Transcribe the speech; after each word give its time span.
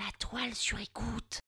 La 0.00 0.06
toile 0.18 0.54
sur 0.54 0.78
écoute. 0.80 1.40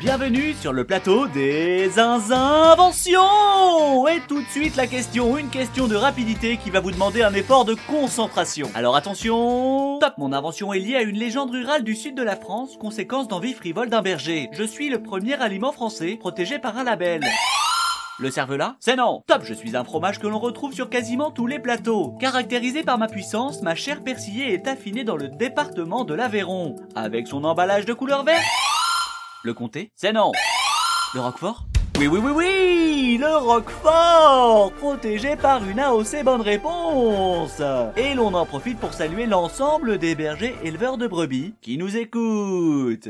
Bienvenue 0.00 0.52
sur 0.52 0.74
le 0.74 0.84
plateau 0.84 1.26
des 1.28 1.98
inventions 1.98 3.22
Et 4.08 4.20
tout 4.28 4.42
de 4.42 4.48
suite 4.48 4.76
la 4.76 4.86
question, 4.86 5.38
une 5.38 5.48
question 5.48 5.88
de 5.88 5.96
rapidité 5.96 6.58
qui 6.58 6.68
va 6.68 6.80
vous 6.80 6.90
demander 6.90 7.22
un 7.22 7.32
effort 7.32 7.64
de 7.64 7.74
concentration. 7.88 8.70
Alors 8.74 8.94
attention 8.94 9.98
Top 10.00 10.12
Mon 10.18 10.34
invention 10.34 10.74
est 10.74 10.80
liée 10.80 10.96
à 10.96 11.02
une 11.02 11.16
légende 11.16 11.50
rurale 11.50 11.82
du 11.82 11.94
sud 11.94 12.14
de 12.14 12.22
la 12.22 12.36
France, 12.36 12.76
conséquence 12.76 13.26
d'envie 13.26 13.54
frivole 13.54 13.88
d'un 13.88 14.02
berger. 14.02 14.50
Je 14.52 14.64
suis 14.64 14.90
le 14.90 15.02
premier 15.02 15.40
aliment 15.40 15.72
français 15.72 16.18
protégé 16.20 16.58
par 16.58 16.76
un 16.76 16.84
label. 16.84 17.22
Le 18.18 18.30
cervelas 18.30 18.76
C'est 18.80 18.96
non. 18.96 19.22
Top 19.26 19.42
Je 19.44 19.52
suis 19.52 19.76
un 19.76 19.84
fromage 19.84 20.18
que 20.18 20.26
l'on 20.26 20.38
retrouve 20.38 20.72
sur 20.72 20.88
quasiment 20.88 21.30
tous 21.30 21.46
les 21.46 21.58
plateaux. 21.58 22.16
Caractérisé 22.18 22.82
par 22.82 22.96
ma 22.96 23.08
puissance, 23.08 23.60
ma 23.60 23.74
chair 23.74 24.02
persillée 24.02 24.54
est 24.54 24.66
affinée 24.66 25.04
dans 25.04 25.16
le 25.16 25.28
département 25.28 26.04
de 26.04 26.14
l'Aveyron. 26.14 26.76
Avec 26.94 27.26
son 27.26 27.44
emballage 27.44 27.84
de 27.84 27.92
couleur 27.92 28.24
verte. 28.24 28.42
Le 29.44 29.52
comté 29.52 29.92
C'est 29.96 30.14
non. 30.14 30.32
Le 31.12 31.20
roquefort? 31.20 31.66
Oui, 31.98 32.06
oui, 32.06 32.20
oui, 32.22 32.32
oui 32.34 33.18
Le 33.18 33.36
Roquefort! 33.36 34.72
Protégé 34.72 35.36
par 35.36 35.66
une 35.66 35.80
AOC 35.80 36.24
bonne 36.24 36.42
réponse! 36.42 37.62
Et 37.96 38.14
l'on 38.14 38.34
en 38.34 38.44
profite 38.44 38.78
pour 38.78 38.92
saluer 38.92 39.26
l'ensemble 39.26 39.98
des 39.98 40.14
bergers 40.14 40.56
éleveurs 40.62 40.98
de 40.98 41.06
brebis 41.06 41.54
qui 41.62 41.78
nous 41.78 41.96
écoutent 41.96 43.08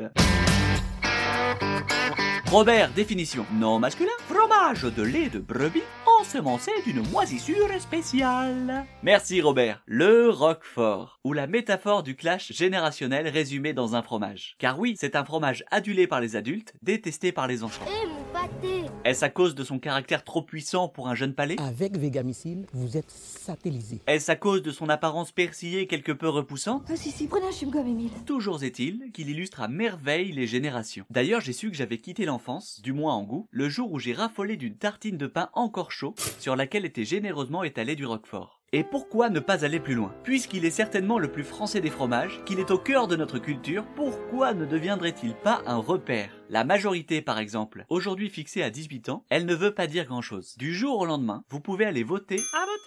Robert, 2.51 2.93
définition. 2.93 3.45
Non 3.55 3.81
masculin, 3.81 4.13
fromage 4.29 4.83
de 4.83 5.03
lait 5.03 5.29
de 5.29 5.41
brebis 5.41 5.83
ensemencé 6.21 6.71
d'une 6.85 7.03
moisissure 7.11 7.69
spéciale. 7.81 8.85
Merci 9.03 9.41
Robert. 9.41 9.83
Le 9.87 10.31
Roquefort, 10.31 11.19
ou 11.25 11.33
la 11.33 11.47
métaphore 11.47 12.03
du 12.03 12.15
clash 12.17 12.53
générationnel 12.53 13.29
résumé 13.29 13.73
dans 13.73 13.97
un 13.97 14.03
fromage. 14.03 14.55
Car 14.59 14.79
oui, 14.79 14.95
c'est 14.99 15.17
un 15.17 15.25
fromage 15.25 15.65
adulé 15.71 16.07
par 16.07 16.21
les 16.21 16.37
adultes, 16.37 16.75
détesté 16.83 17.33
par 17.33 17.47
les 17.49 17.63
enfants. 17.63 17.85
Eh 17.89 18.07
mon 18.07 18.23
pâté 18.33 18.85
Est-ce 19.05 19.25
à 19.25 19.29
cause 19.29 19.55
de 19.55 19.65
son 19.65 19.79
caractère 19.79 20.25
trop 20.25 20.43
puissant 20.43 20.89
pour 20.89 21.09
un 21.09 21.15
jeune 21.15 21.35
palais? 21.35 21.57
Avec 21.59 21.99
Vegamicile, 21.99 22.67
vous 22.73 22.97
êtes 22.97 23.11
satellisé. 23.11 24.01
Est-ce 24.07 24.31
à 24.31 24.37
cause 24.37 24.63
de 24.63 24.71
son 24.71 24.89
apparence 24.89 25.33
persillée 25.33 25.87
quelque 25.87 26.13
peu 26.13 26.29
repoussante? 26.29 26.87
Ah 26.89 26.97
si 26.97 27.11
si, 27.11 27.27
prenez 27.27 27.47
un. 27.47 28.25
Toujours 28.25 28.63
est-il 28.65 29.11
qu'il 29.13 29.29
illustre 29.31 29.61
à 29.61 29.69
merveille 29.69 30.33
les 30.33 30.47
générations. 30.47 31.05
D'ailleurs, 31.11 31.41
j'ai 31.41 31.53
su 31.53 31.71
que 31.71 31.77
j'avais 31.77 31.99
quitté 31.99 32.25
l'enfance, 32.25 32.36
du 32.83 32.93
moins 32.93 33.15
en 33.15 33.23
goût, 33.23 33.49
le 33.51 33.69
jour 33.69 33.93
où 33.93 33.99
j'ai 33.99 34.13
raffolé 34.13 34.57
d'une 34.57 34.77
tartine 34.77 35.17
de 35.17 35.27
pain 35.27 35.51
encore 35.55 35.93
chaud, 35.93 36.15
sur 36.39 36.57
laquelle 36.57 36.85
était 36.85 37.05
généreusement 37.05 37.65
étalé 37.65 37.97
du 37.97 38.07
roquefort. 38.07 38.56
Et 38.73 38.83
pourquoi 38.83 39.31
ne 39.31 39.39
pas 39.39 39.65
aller 39.65 39.79
plus 39.79 39.95
loin? 39.95 40.13
Puisqu'il 40.25 40.65
est 40.65 40.71
certainement 40.71 41.21
le 41.21 41.31
plus 41.31 41.45
français 41.45 41.81
des 41.81 41.91
fromages, 41.91 42.43
qu'il 42.45 42.59
est 42.59 42.73
au 42.73 42.79
cœur 42.79 43.07
de 43.07 43.15
notre 43.15 43.39
culture, 43.39 43.87
pourquoi 43.95 44.55
ne 44.55 44.67
deviendrait-il 44.67 45.35
pas 45.37 45.63
un 45.67 45.77
repère? 45.77 46.31
La 46.49 46.65
majorité, 46.65 47.23
par 47.23 47.39
exemple, 47.39 47.85
aujourd'hui 47.89 48.29
fixée 48.29 48.63
à 48.63 48.71
18 48.71 49.09
ans, 49.09 49.25
elle 49.31 49.47
ne 49.47 49.55
veut 49.55 49.75
pas 49.75 49.87
dire 49.87 50.05
grand-chose. 50.05 50.57
Du 50.59 50.75
jour 50.75 50.99
au 50.99 51.07
lendemain, 51.07 51.45
vous 51.49 51.61
pouvez 51.61 51.85
aller 51.85 52.03
voter, 52.03 52.41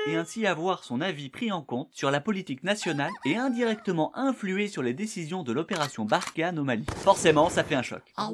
et 0.08 0.16
ainsi 0.16 0.46
avoir 0.46 0.84
son 0.84 1.02
avis 1.02 1.30
pris 1.30 1.52
en 1.52 1.62
compte 1.62 1.90
sur 1.92 2.12
la 2.12 2.22
politique 2.22 2.64
nationale 2.64 3.12
et 3.26 3.38
indirectement 3.38 4.16
influer 4.18 4.68
sur 4.68 4.84
les 4.84 4.94
décisions 4.94 5.44
de 5.44 5.52
l'opération 5.54 6.06
Barkhane 6.06 6.60
au 6.60 6.64
Mali. 6.64 6.86
Forcément, 6.98 7.50
ça 7.50 7.64
fait 7.64 7.76
un 7.76 7.82
choc. 7.84 8.04
Ah 8.18 8.30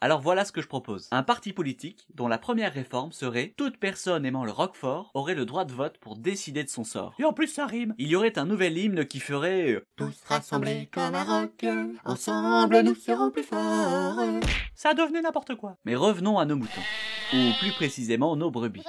Alors 0.00 0.20
voilà 0.20 0.44
ce 0.44 0.52
que 0.52 0.62
je 0.62 0.68
propose. 0.68 1.08
Un 1.10 1.22
parti 1.22 1.52
politique 1.52 2.06
dont 2.14 2.28
la 2.28 2.38
première 2.38 2.72
réforme 2.72 3.12
serait 3.12 3.52
toute 3.56 3.78
personne 3.78 4.26
aimant 4.26 4.44
le 4.44 4.52
Roquefort 4.52 5.10
aurait 5.14 5.34
le 5.34 5.44
droit 5.44 5.64
de 5.64 5.72
vote 5.72 5.98
pour 5.98 6.16
décider 6.16 6.64
de 6.64 6.68
son 6.68 6.83
sort. 6.84 7.14
Et 7.18 7.24
en 7.24 7.32
plus 7.32 7.48
ça 7.48 7.66
rime. 7.66 7.94
Il 7.98 8.08
y 8.08 8.16
aurait 8.16 8.38
un 8.38 8.46
nouvel 8.46 8.76
hymne 8.78 9.04
qui 9.06 9.20
ferait 9.20 9.72
euh, 9.72 9.86
Tous 9.96 10.14
rassemblés 10.26 10.88
comme 10.92 11.14
un 11.14 11.24
roc, 11.24 11.64
ensemble 12.04 12.80
nous 12.82 12.94
serons 12.94 13.30
plus 13.30 13.42
forts. 13.42 14.20
ça 14.74 14.94
devenait 14.94 15.22
n'importe 15.22 15.54
quoi. 15.56 15.76
Mais 15.84 15.96
revenons 15.96 16.38
à 16.38 16.44
nos 16.44 16.56
moutons. 16.56 16.82
Ou 17.32 17.36
plus 17.58 17.72
précisément 17.72 18.36
nos 18.36 18.50
brebis. 18.50 18.84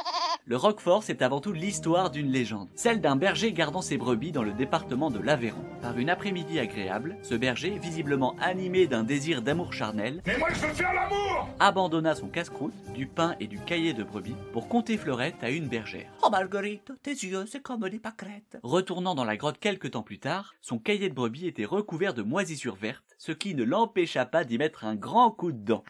Le 0.47 0.57
Roquefort, 0.57 1.01
c'est 1.01 1.23
avant 1.23 1.41
tout 1.41 1.53
l'histoire 1.53 2.11
d'une 2.11 2.31
légende, 2.31 2.69
celle 2.75 3.01
d'un 3.01 3.15
berger 3.15 3.51
gardant 3.51 3.81
ses 3.81 3.97
brebis 3.97 4.31
dans 4.31 4.43
le 4.43 4.53
département 4.53 5.09
de 5.09 5.17
l'Aveyron. 5.17 5.65
Par 5.81 5.97
une 5.97 6.11
après-midi 6.11 6.59
agréable, 6.59 7.17
ce 7.23 7.33
berger, 7.33 7.79
visiblement 7.79 8.35
animé 8.39 8.85
d'un 8.85 9.03
désir 9.03 9.41
d'amour 9.41 9.73
charnel, 9.73 10.21
Mais 10.27 10.37
moi 10.37 10.49
je 10.53 10.67
veux 10.67 10.73
faire 10.73 10.93
l'amour 10.93 11.25
abandonna 11.59 12.15
son 12.15 12.27
casse-croûte, 12.27 12.73
du 12.93 13.07
pain 13.07 13.35
et 13.39 13.47
du 13.47 13.59
cahier 13.59 13.93
de 13.93 14.03
brebis 14.03 14.35
pour 14.53 14.67
conter 14.67 14.97
fleurette 14.97 15.43
à 15.43 15.49
une 15.49 15.67
bergère. 15.67 16.11
Oh 16.23 16.29
Marguerite, 16.29 16.91
tes 17.01 17.11
yeux 17.11 17.45
c'est 17.47 17.61
comme 17.61 17.87
des 17.89 17.99
pâquerettes. 17.99 18.57
Retournant 18.63 19.15
dans 19.15 19.23
la 19.23 19.37
grotte 19.37 19.59
quelques 19.59 19.91
temps 19.91 20.03
plus 20.03 20.19
tard, 20.19 20.53
son 20.61 20.79
cahier 20.79 21.09
de 21.09 21.13
brebis 21.13 21.47
était 21.47 21.65
recouvert 21.65 22.13
de 22.13 22.21
moisissures 22.21 22.75
vertes, 22.75 23.15
ce 23.17 23.31
qui 23.31 23.55
ne 23.55 23.63
l'empêcha 23.63 24.25
pas 24.25 24.43
d'y 24.43 24.57
mettre 24.57 24.85
un 24.85 24.95
grand 24.95 25.31
coup 25.31 25.51
de 25.51 25.57
dent. 25.57 25.83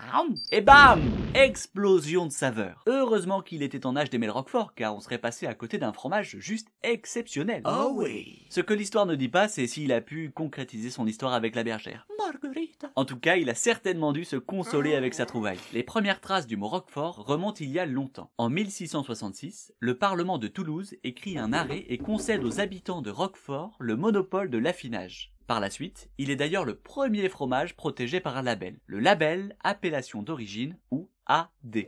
Et 0.51 0.61
bam 0.61 1.01
Explosion 1.33 2.27
de 2.27 2.31
saveur. 2.31 2.83
Heureusement 2.87 3.41
qu'il 3.41 3.61
était 3.63 3.85
en 3.85 3.95
âge 3.95 4.09
d'aimer 4.09 4.27
le 4.27 4.31
Roquefort, 4.45 4.75
car 4.75 4.95
on 4.95 4.99
serait 4.99 5.17
passé 5.17 5.47
à 5.47 5.55
côté 5.55 5.79
d'un 5.79 5.91
fromage 5.91 6.37
juste 6.37 6.67
exceptionnel. 6.83 7.63
Oh 7.65 7.93
oui 7.95 8.45
Ce 8.51 8.61
que 8.61 8.75
l'histoire 8.75 9.07
ne 9.07 9.15
dit 9.15 9.27
pas, 9.27 9.47
c'est 9.47 9.65
s'il 9.65 9.91
a 9.91 10.01
pu 10.01 10.29
concrétiser 10.29 10.91
son 10.91 11.07
histoire 11.07 11.33
avec 11.33 11.55
la 11.55 11.63
bergère. 11.63 12.07
Marguerite 12.19 12.85
En 12.95 13.05
tout 13.05 13.17
cas, 13.17 13.37
il 13.37 13.49
a 13.49 13.55
certainement 13.55 14.13
dû 14.13 14.23
se 14.23 14.35
consoler 14.35 14.93
avec 14.93 15.15
sa 15.15 15.25
trouvaille. 15.25 15.57
Les 15.73 15.81
premières 15.81 16.21
traces 16.21 16.45
du 16.45 16.57
mot 16.57 16.67
Roquefort 16.67 17.25
remontent 17.25 17.57
il 17.59 17.71
y 17.71 17.79
a 17.79 17.87
longtemps. 17.87 18.31
En 18.37 18.51
1666, 18.51 19.73
le 19.79 19.97
Parlement 19.97 20.37
de 20.37 20.47
Toulouse 20.47 20.95
écrit 21.03 21.39
un 21.39 21.51
arrêt 21.51 21.85
et 21.87 21.97
concède 21.97 22.43
aux 22.43 22.59
habitants 22.59 23.01
de 23.01 23.09
Roquefort 23.09 23.75
le 23.79 23.95
monopole 23.95 24.51
de 24.51 24.59
l'affinage. 24.59 25.33
Par 25.47 25.59
la 25.59 25.71
suite, 25.71 26.09
il 26.19 26.29
est 26.29 26.35
d'ailleurs 26.35 26.65
le 26.65 26.75
premier 26.75 27.29
fromage 27.29 27.75
protégé 27.75 28.19
par 28.19 28.37
un 28.37 28.41
label, 28.41 28.79
le 28.85 28.99
label 28.99 29.55
appellation 29.63 30.23
d'origine 30.23 30.77
ou 30.91 31.09
AD. 31.27 31.87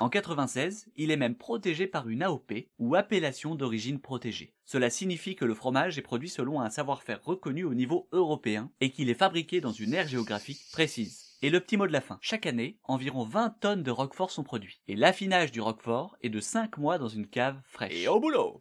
En 0.00 0.08
96, 0.08 0.88
il 0.96 1.10
est 1.10 1.16
même 1.16 1.34
protégé 1.34 1.86
par 1.86 2.08
une 2.08 2.22
AOP 2.22 2.52
ou 2.78 2.94
appellation 2.94 3.54
d'origine 3.54 4.00
protégée. 4.00 4.54
Cela 4.64 4.90
signifie 4.90 5.36
que 5.36 5.44
le 5.44 5.54
fromage 5.54 5.98
est 5.98 6.02
produit 6.02 6.28
selon 6.28 6.60
un 6.60 6.70
savoir-faire 6.70 7.22
reconnu 7.22 7.64
au 7.64 7.74
niveau 7.74 8.08
européen 8.12 8.70
et 8.80 8.90
qu'il 8.90 9.10
est 9.10 9.14
fabriqué 9.14 9.60
dans 9.60 9.72
une 9.72 9.94
aire 9.94 10.08
géographique 10.08 10.60
précise. 10.72 11.36
Et 11.42 11.50
le 11.50 11.60
petit 11.60 11.76
mot 11.76 11.86
de 11.86 11.92
la 11.92 12.00
fin. 12.00 12.18
Chaque 12.22 12.46
année, 12.46 12.78
environ 12.84 13.24
20 13.24 13.60
tonnes 13.60 13.82
de 13.82 13.90
roquefort 13.90 14.30
sont 14.30 14.42
produits. 14.42 14.80
Et 14.88 14.96
l'affinage 14.96 15.52
du 15.52 15.60
roquefort 15.60 16.16
est 16.22 16.30
de 16.30 16.40
5 16.40 16.78
mois 16.78 16.98
dans 16.98 17.08
une 17.08 17.26
cave 17.26 17.60
fraîche. 17.64 17.92
Et 17.94 18.08
au 18.08 18.18
boulot 18.18 18.58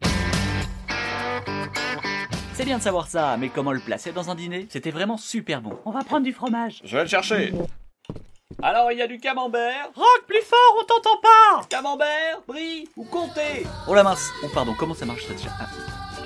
C'est 2.53 2.65
bien 2.65 2.77
de 2.77 2.83
savoir 2.83 3.07
ça, 3.07 3.37
mais 3.37 3.49
comment 3.49 3.71
le 3.71 3.79
placer 3.79 4.11
dans 4.11 4.29
un 4.29 4.35
dîner? 4.35 4.67
C'était 4.69 4.91
vraiment 4.91 5.17
super 5.17 5.61
bon. 5.61 5.79
On 5.85 5.91
va 5.91 6.03
prendre 6.03 6.25
du 6.25 6.33
fromage. 6.33 6.81
Je 6.83 6.97
vais 6.97 7.03
le 7.03 7.09
chercher. 7.09 7.53
Alors 8.67 8.91
il 8.91 8.97
y 8.97 9.01
a 9.03 9.05
du 9.07 9.19
camembert 9.19 9.91
Rock 9.95 10.23
plus 10.25 10.41
fort, 10.41 10.81
on 10.81 10.83
t'entend 10.85 11.17
pas 11.21 11.67
Camembert, 11.69 12.41
brie 12.47 12.89
ou 12.97 13.03
comté 13.03 13.63
Oh 13.87 13.93
la 13.93 14.01
mince 14.01 14.31
Oh 14.43 14.47
pardon, 14.51 14.73
comment 14.75 14.95
ça 14.95 15.05
marche 15.05 15.23
ça 15.27 15.33
déjà 15.33 15.49
Ah. 15.59 15.65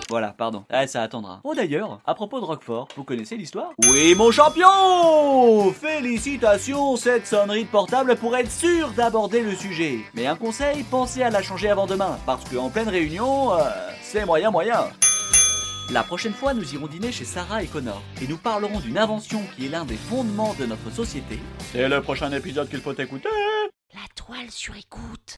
Voilà, 0.08 0.30
pardon. 0.36 0.64
Ah, 0.72 0.88
ça 0.88 1.04
attendra. 1.04 1.42
Oh 1.44 1.54
d'ailleurs, 1.54 2.00
à 2.08 2.16
propos 2.16 2.40
de 2.40 2.46
Roquefort, 2.46 2.88
vous 2.96 3.04
connaissez 3.04 3.36
l'histoire? 3.36 3.72
Oui, 3.92 4.16
mon 4.16 4.32
champion 4.32 5.72
Félicitations, 5.74 6.96
cette 6.96 7.28
sonnerie 7.28 7.66
de 7.66 7.70
portable 7.70 8.16
pour 8.16 8.36
être 8.38 8.50
sûr 8.50 8.90
d'aborder 8.92 9.42
le 9.42 9.54
sujet. 9.54 10.00
Mais 10.14 10.26
un 10.26 10.38
conseil, 10.38 10.84
pensez 10.84 11.22
à 11.22 11.30
la 11.30 11.44
changer 11.44 11.70
avant 11.70 11.88
demain, 11.88 12.18
parce 12.26 12.44
qu'en 12.50 12.70
pleine 12.70 12.90
réunion, 12.90 13.54
euh, 13.54 13.60
c'est 14.02 14.26
moyen 14.26 14.50
moyen. 14.50 14.86
La 15.92 16.04
prochaine 16.04 16.34
fois, 16.34 16.54
nous 16.54 16.76
irons 16.76 16.86
dîner 16.86 17.12
chez 17.12 17.26
Sarah 17.26 17.64
et 17.64 17.68
Connor, 17.68 18.04
et 18.22 18.28
nous 18.28 18.38
parlerons 18.38 18.80
d'une 18.80 19.00
invention 19.00 19.42
qui 19.56 19.66
est 19.66 19.70
l'un 19.70 19.86
des 19.86 19.98
fondements 19.98 20.54
de 20.60 20.68
notre 20.68 20.92
société. 20.92 21.40
C'est 21.72 21.90
le 21.90 22.00
prochain 22.02 22.32
épisode 22.32 22.70
qu'il 22.70 22.80
faut 22.80 22.94
écouter 22.94 23.30
La 23.96 24.08
toile 24.16 24.52
sur 24.52 24.76
écoute. 24.76 25.38